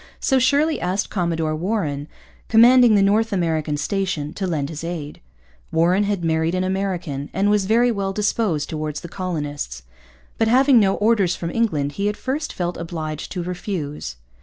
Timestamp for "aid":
4.83-5.21